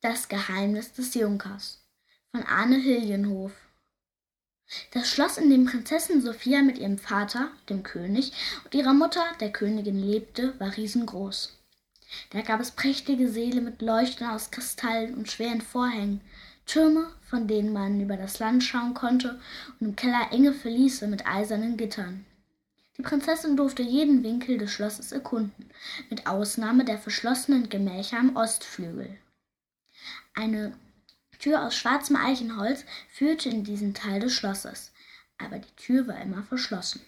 [0.00, 1.82] Das Geheimnis des Junkers
[2.30, 3.50] von Arne Hiljenhof
[4.92, 8.32] Das Schloss, in dem Prinzessin Sophia mit ihrem Vater, dem König,
[8.64, 11.58] und ihrer Mutter, der Königin, lebte, war riesengroß.
[12.30, 16.20] Da gab es prächtige Säle mit Leuchtern aus Kristallen und schweren Vorhängen,
[16.64, 19.40] Türme, von denen man über das Land schauen konnte,
[19.80, 22.24] und im Keller enge Verliese mit eisernen Gittern.
[22.96, 25.70] Die Prinzessin durfte jeden Winkel des Schlosses erkunden,
[26.08, 29.18] mit Ausnahme der verschlossenen Gemächer am Ostflügel.
[30.38, 30.72] Eine
[31.40, 34.92] Tür aus schwarzem Eichenholz führte in diesen Teil des Schlosses,
[35.36, 37.00] aber die Tür war immer verschlossen.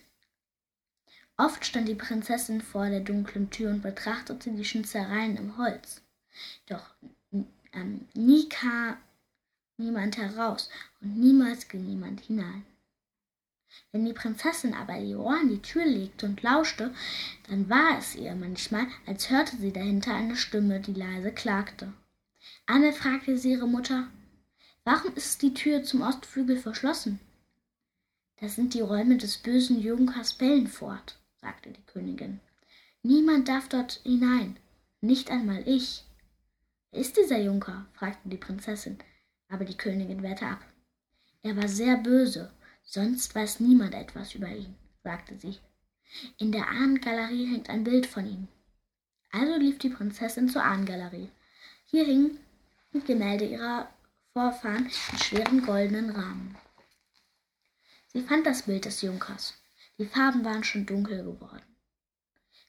[1.36, 6.02] Oft stand die Prinzessin vor der dunklen Tür und betrachtete die Schnitzereien im Holz.
[6.66, 6.82] Doch
[7.72, 8.96] ähm, nie kam
[9.76, 10.68] niemand heraus
[11.00, 12.66] und niemals ging niemand hinein.
[13.92, 16.92] Wenn die Prinzessin aber ihr Ohr an die Tür legte und lauschte,
[17.48, 21.92] dann war es ihr manchmal, als hörte sie dahinter eine Stimme, die leise klagte.
[22.70, 24.06] Einmal fragte sie ihre Mutter,
[24.84, 27.18] warum ist die Tür zum Ostflügel verschlossen?
[28.36, 32.38] Das sind die Räume des bösen Junkers Bellenfort, sagte die Königin.
[33.02, 34.56] Niemand darf dort hinein,
[35.00, 36.04] nicht einmal ich.
[36.92, 37.86] Wer ist dieser Junker?
[37.92, 38.98] fragte die Prinzessin,
[39.48, 40.64] aber die Königin wehrte ab.
[41.42, 42.52] Er war sehr böse,
[42.84, 45.58] sonst weiß niemand etwas über ihn, sagte sie.
[46.38, 48.46] In der Ahnengalerie hängt ein Bild von ihm.
[49.32, 51.30] Also lief die Prinzessin zur Ahnengalerie.
[51.86, 52.38] Hier hingen
[53.10, 53.88] Gemälde ihrer
[54.32, 56.56] Vorfahren in schweren goldenen Rahmen.
[58.12, 59.54] Sie fand das Bild des Junkers.
[59.98, 61.76] Die Farben waren schon dunkel geworden.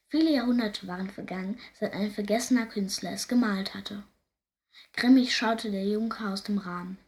[0.08, 4.02] Viele Jahrhunderte waren vergangen, seit ein vergessener Künstler es gemalt hatte.
[4.94, 6.98] Grimmig schaute der Junker aus dem Rahmen.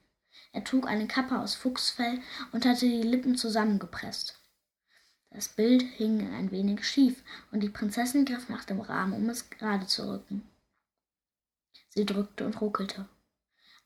[0.53, 2.21] Er trug eine Kappe aus Fuchsfell
[2.53, 4.41] und hatte die Lippen zusammengepresst.
[5.31, 9.51] Das Bild hing ein wenig schief, und die Prinzessin griff nach dem Rahmen, um es
[9.51, 10.49] gerade zu rücken.
[11.95, 13.09] Sie drückte und ruckelte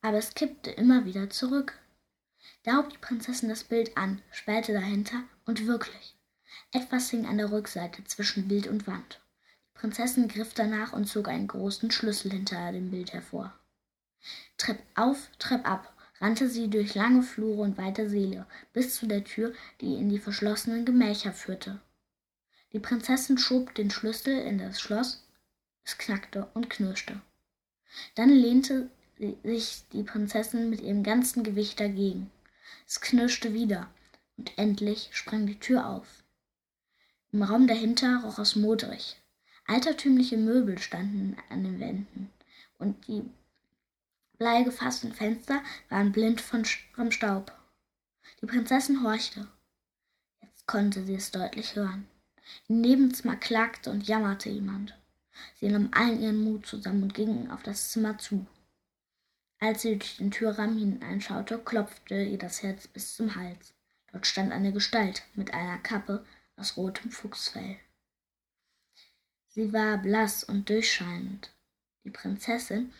[0.01, 1.79] aber es kippte immer wieder zurück.
[2.63, 6.17] Da hob die Prinzessin das Bild an, spähte dahinter, und wirklich,
[6.73, 9.21] etwas hing an der Rückseite zwischen Bild und Wand.
[9.69, 13.53] Die Prinzessin griff danach und zog einen großen Schlüssel hinter dem Bild hervor.
[14.57, 19.25] Trepp auf, Trepp ab, rannte sie durch lange Flure und weite Säle, bis zu der
[19.25, 21.81] Tür, die in die verschlossenen Gemächer führte.
[22.73, 25.27] Die Prinzessin schob den Schlüssel in das Schloss,
[25.85, 27.21] es knackte und knirschte.
[28.15, 28.91] Dann lehnte
[29.43, 32.31] sich die Prinzessin mit ihrem ganzen Gewicht dagegen.
[32.87, 33.89] Es knirschte wieder,
[34.37, 36.07] und endlich sprang die Tür auf.
[37.33, 39.17] Im Raum dahinter roch es modrig.
[39.67, 42.31] Altertümliche Möbel standen an den Wänden,
[42.79, 43.23] und die
[44.39, 47.53] bleigefassten Fenster waren blind von, vom Staub.
[48.41, 49.49] Die Prinzessin horchte.
[50.41, 52.07] Jetzt konnte sie es deutlich hören.
[52.69, 54.98] Im Nebenzimmer klagte und jammerte jemand.
[55.57, 58.47] Sie nahm allen ihren Mut zusammen und ging auf das Zimmer zu.
[59.61, 63.75] Als sie durch den Türrahmen hineinschaute, klopfte ihr das Herz bis zum Hals.
[64.13, 66.25] Dort stand eine Gestalt mit einer Kappe
[66.57, 67.77] aus rotem Fuchsfell.
[69.49, 71.53] Sie war blass und durchscheinend.
[72.05, 72.93] Die Prinzessin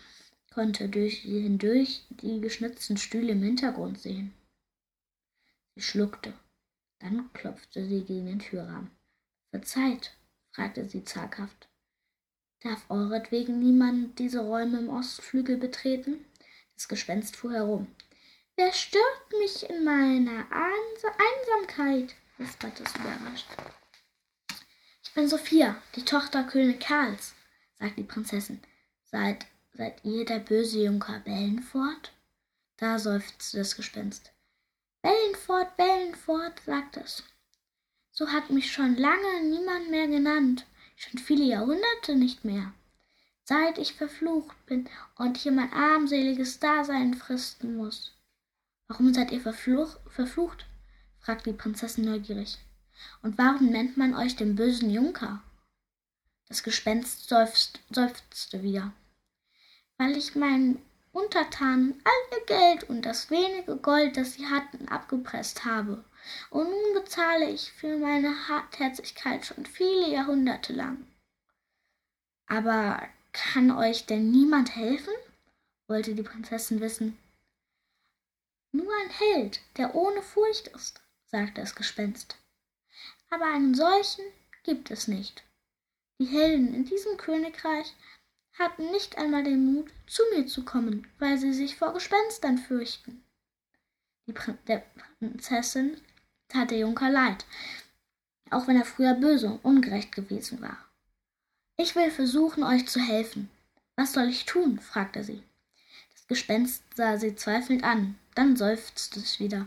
[0.51, 4.35] konnte durch sie hindurch die geschnitzten Stühle im Hintergrund sehen.
[5.75, 6.35] Sie schluckte.
[6.99, 8.91] Dann klopfte sie gegen den Türrahmen.
[9.51, 10.17] Verzeiht,
[10.51, 11.69] fragte sie zaghaft.
[12.63, 16.25] Darf euretwegen niemand diese Räume im Ostflügel betreten?
[16.75, 17.87] Das Gespenst fuhr herum.
[18.57, 22.17] Wer stört mich in meiner Einsamkeit?
[22.39, 23.47] wisperte es überrascht.
[25.05, 27.35] Ich bin Sophia, die Tochter König Karls,
[27.79, 28.61] sagte die Prinzessin.
[29.05, 32.13] Seid, seid ihr der böse Junker Bellenfort?
[32.77, 34.33] Da seufzte das Gespenst.
[35.03, 37.23] Bellenfort, Bellenfort, sagte es.
[38.11, 40.67] So hat mich schon lange niemand mehr genannt,
[40.99, 42.73] schon viele Jahrhunderte nicht mehr
[43.49, 48.13] seit ich verflucht bin und hier mein armseliges Dasein fristen muss.
[48.89, 50.67] Warum seid ihr verfluch verflucht?
[51.19, 52.59] fragte die Prinzessin neugierig.
[53.23, 55.43] Und warum nennt man euch den bösen Junker?
[56.49, 58.93] Das Gespenst seufzt, seufzte wieder.
[59.97, 65.65] Weil ich meinen Untertanen all ihr Geld und das wenige Gold, das sie hatten, abgepresst
[65.65, 66.05] habe.
[66.51, 71.07] Und nun bezahle ich für meine Hartherzigkeit schon viele Jahrhunderte lang.
[72.47, 75.13] Aber kann euch denn niemand helfen?
[75.87, 77.19] wollte die Prinzessin wissen.
[78.73, 82.37] Nur ein Held, der ohne Furcht ist, sagte das Gespenst.
[83.31, 84.25] Aber einen solchen
[84.63, 85.43] gibt es nicht.
[86.19, 87.95] Die Helden in diesem Königreich
[88.59, 93.25] hatten nicht einmal den Mut, zu mir zu kommen, weil sie sich vor Gespenstern fürchten.
[94.27, 94.85] Die Prin der
[95.19, 96.01] Prinzessin
[96.49, 97.45] tat der Junker leid,
[98.51, 100.79] auch wenn er früher böse und ungerecht gewesen war.
[101.77, 103.51] Ich will versuchen, euch zu helfen.
[103.97, 104.81] Was soll ich tun?
[104.81, 105.43] fragte sie.
[106.13, 109.67] Das Gespenst sah sie zweifelnd an, dann seufzte es wieder.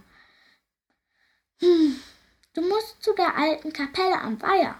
[1.60, 2.00] Hm,
[2.54, 4.78] du musst zu der alten Kapelle am Weiher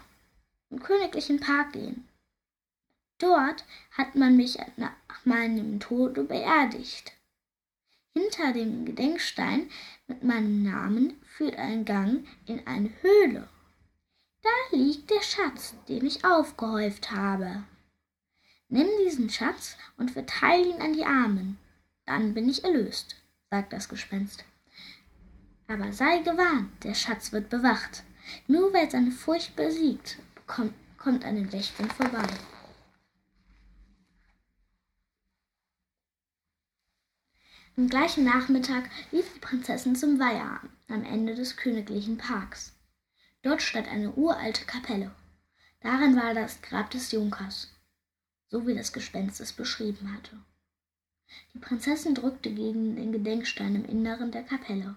[0.70, 2.08] im königlichen Park gehen.
[3.18, 4.92] Dort hat man mich nach
[5.24, 7.12] meinem Tode beerdigt.
[8.14, 9.70] Hinter dem Gedenkstein
[10.06, 13.48] mit meinem Namen führt ein Gang in eine Höhle.
[14.42, 17.64] Da liegt der Schatz, den ich aufgehäuft habe.
[18.68, 21.58] Nimm diesen Schatz und verteile ihn an die Armen.
[22.06, 23.16] Dann bin ich erlöst,
[23.50, 24.44] sagt das Gespenst.
[25.68, 28.02] Aber sei gewarnt, der Schatz wird bewacht.
[28.46, 30.74] Nur wer seine Furcht besiegt, kommt,
[31.24, 32.26] an den Wächtern vorbei.
[37.74, 42.74] Am gleichen Nachmittag lief die Prinzessin zum Weiher am Ende des königlichen Parks.
[43.40, 45.10] Dort stand eine uralte Kapelle.
[45.80, 47.72] Darin war das Grab des Junkers,
[48.50, 50.36] so wie das Gespenst es beschrieben hatte.
[51.54, 54.94] Die Prinzessin drückte gegen den Gedenkstein im Inneren der Kapelle.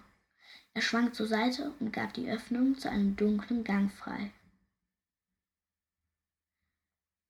[0.74, 4.32] Er schwang zur Seite und gab die Öffnung zu einem dunklen Gang frei.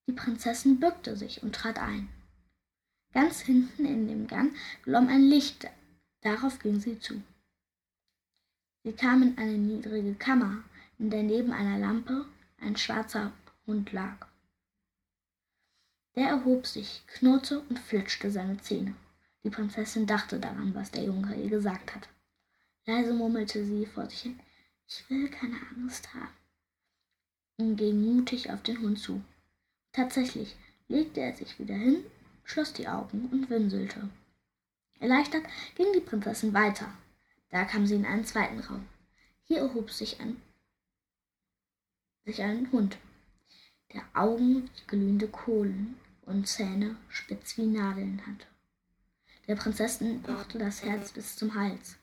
[0.08, 2.08] Die Prinzessin bückte sich und trat ein.
[3.16, 5.66] Ganz hinten in dem Gang glomm ein Licht,
[6.20, 7.22] darauf ging sie zu.
[8.84, 10.62] Sie kam in eine niedrige Kammer,
[10.98, 12.26] in der neben einer Lampe
[12.60, 13.32] ein schwarzer
[13.66, 14.26] Hund lag.
[16.14, 18.94] Der erhob sich, knurrte und fletschte seine Zähne.
[19.44, 22.10] Die Prinzessin dachte daran, was der Junker ihr gesagt hat.
[22.84, 24.40] Leise murmelte sie vor sich hin,
[24.86, 26.36] ich will keine Angst haben,
[27.56, 29.22] und ging mutig auf den Hund zu.
[29.92, 30.54] Tatsächlich
[30.88, 32.04] legte er sich wieder hin
[32.46, 34.08] schloss die Augen und winselte.
[34.98, 35.44] Erleichtert
[35.75, 36.88] ging die Prinzessin weiter.
[37.50, 38.87] Da kam sie in einen zweiten Raum.
[39.44, 40.40] Hier erhob sich ein,
[42.25, 42.98] sich ein Hund,
[43.93, 48.46] der Augen wie glühende Kohlen und Zähne spitz wie Nadeln hatte.
[49.46, 51.96] Der Prinzessin pochte das Herz bis zum Hals.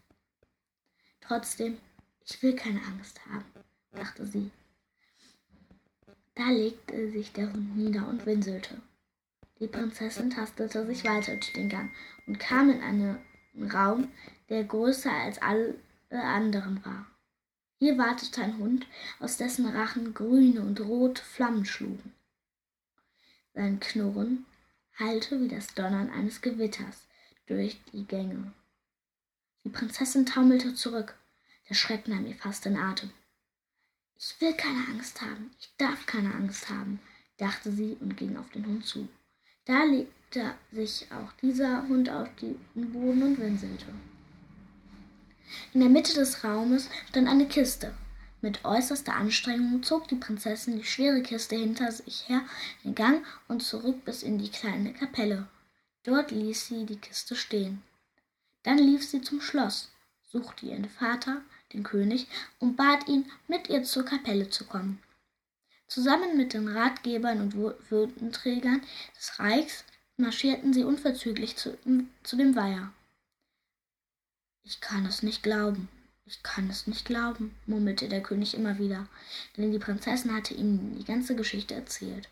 [1.19, 1.78] Trotzdem,
[2.25, 3.45] ich will keine Angst haben,
[3.92, 4.51] dachte sie.
[6.36, 8.81] Da legte sich der Hund nieder und winselte.
[9.63, 11.89] Die Prinzessin tastete sich weiter durch den Gang
[12.27, 13.18] und kam in einen
[13.74, 14.12] Raum,
[14.50, 15.80] der größer als alle
[16.10, 17.06] anderen war.
[17.80, 18.86] Hier wartete ein Hund,
[19.21, 22.13] aus dessen Rachen grüne und rote Flammen schlugen.
[23.54, 24.45] Sein Knurren
[25.00, 27.07] hallte wie das Donnern eines Gewitters
[27.48, 28.51] durch die Gänge.
[29.63, 31.16] Die Prinzessin taumelte zurück.
[31.69, 33.12] Der Schreck nahm ihr fast den Atem.
[34.18, 37.00] Ich will keine Angst haben, ich darf keine Angst haben,
[37.38, 39.07] dachte sie und ging auf den Hund zu.
[39.65, 42.57] Da legte sich auch dieser Hund auf den
[42.92, 43.86] Boden und winselte.
[45.74, 47.94] In der Mitte des Raumes stand eine Kiste.
[48.42, 52.42] Mit äußerster Anstrengung zog die Prinzessin die schwere Kiste hinter sich her
[52.83, 55.48] den Gang und zurück bis in die kleine Kapelle.
[56.04, 57.81] Dort ließ sie die Kiste stehen.
[58.63, 59.92] Dann lief sie zum Schloss,
[60.30, 62.27] suchte ihren Vater, den König,
[62.59, 65.00] und bat ihn, mit ihr zur Kapelle zu kommen.
[65.94, 68.81] Zusammen mit den Ratgebern und Würdenträgern
[69.16, 69.84] des Reichs
[70.18, 71.78] marschierten sie unverzüglich zu,
[72.24, 72.92] zu dem Weiher.
[74.63, 75.88] Ich kann es nicht glauben,
[76.25, 79.07] ich kann es nicht glauben, murmelte der König immer wieder,
[79.56, 82.28] denn die Prinzessin hatte ihm die ganze Geschichte erzählt.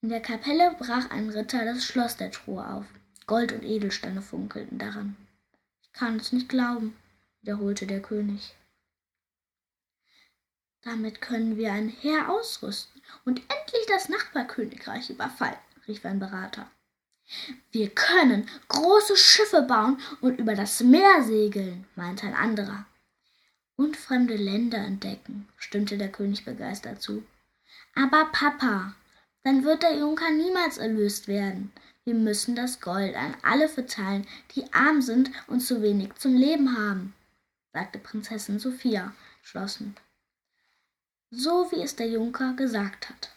[0.00, 2.86] In der Kapelle brach ein Ritter das Schloss der Truhe auf.
[3.26, 5.16] Gold und Edelsteine funkelten daran.
[5.82, 6.96] Ich kann es nicht glauben,
[7.40, 8.54] wiederholte der König.
[10.84, 15.56] Damit können wir ein Heer ausrüsten und endlich das Nachbarkönigreich überfallen,
[15.88, 16.70] rief ein Berater.
[17.72, 22.84] Wir können große Schiffe bauen und über das Meer segeln, meinte ein anderer.
[23.76, 27.24] Und fremde Länder entdecken, stimmte der König begeistert zu.
[27.94, 28.94] Aber Papa,
[29.42, 31.72] dann wird der Junker niemals erlöst werden.
[32.04, 36.76] Wir müssen das Gold an alle verteilen, die arm sind und zu wenig zum Leben
[36.76, 37.14] haben,
[37.72, 39.96] sagte Prinzessin Sophia schlossen
[41.36, 43.30] so wie es der Junker gesagt hat.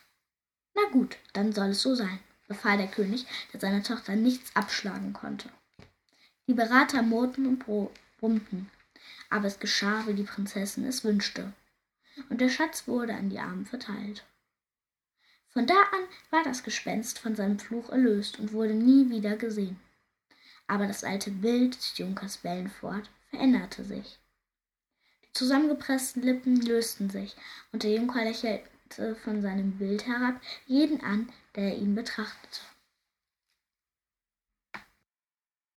[0.75, 5.13] Na gut, dann soll es so sein, befahl der König, der seiner Tochter nichts abschlagen
[5.13, 5.49] konnte.
[6.47, 7.65] Die Berater murrten und
[8.19, 8.69] brummten,
[9.29, 11.53] aber es geschah, wie die Prinzessin es wünschte,
[12.29, 14.23] und der Schatz wurde an die Armen verteilt.
[15.49, 19.79] Von da an war das Gespenst von seinem Fluch erlöst und wurde nie wieder gesehen.
[20.67, 24.19] Aber das alte Bild des Junkers Bellenfort veränderte sich
[25.37, 27.35] zusammengepressten Lippen lösten sich,
[27.71, 32.61] und der Junker lächelte von seinem Bild herab jeden an, der ihn betrachtete.